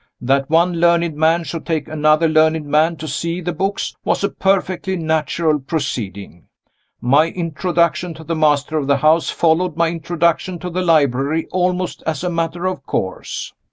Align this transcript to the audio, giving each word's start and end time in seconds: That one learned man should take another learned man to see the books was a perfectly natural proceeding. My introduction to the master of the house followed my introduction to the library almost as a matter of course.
That 0.19 0.49
one 0.49 0.79
learned 0.79 1.15
man 1.15 1.43
should 1.43 1.63
take 1.63 1.87
another 1.87 2.27
learned 2.27 2.65
man 2.65 2.95
to 2.95 3.07
see 3.07 3.39
the 3.39 3.53
books 3.53 3.95
was 4.03 4.23
a 4.23 4.29
perfectly 4.29 4.95
natural 4.95 5.59
proceeding. 5.59 6.47
My 6.99 7.27
introduction 7.27 8.15
to 8.15 8.23
the 8.23 8.35
master 8.35 8.79
of 8.79 8.87
the 8.87 8.97
house 8.97 9.29
followed 9.29 9.77
my 9.77 9.89
introduction 9.91 10.57
to 10.57 10.71
the 10.71 10.81
library 10.81 11.45
almost 11.51 12.01
as 12.07 12.23
a 12.23 12.31
matter 12.31 12.65
of 12.65 12.83
course. 12.87 13.53